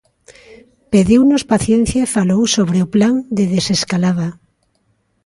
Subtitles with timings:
[0.91, 4.27] Pediunos paciencia e falou sobre o Plan de desescalada.